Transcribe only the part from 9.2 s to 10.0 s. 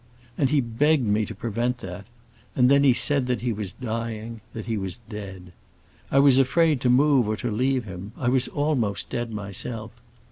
myself.